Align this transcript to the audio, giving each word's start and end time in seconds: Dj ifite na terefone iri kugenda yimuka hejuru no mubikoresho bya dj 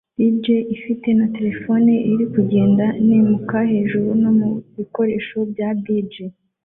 Dj 0.17 0.43
ifite 0.75 1.07
na 1.19 1.27
terefone 1.35 1.93
iri 2.11 2.25
kugenda 2.33 2.85
yimuka 3.07 3.57
hejuru 3.71 4.09
no 4.21 4.31
mubikoresho 4.37 5.37
bya 5.51 5.69
dj 5.85 6.13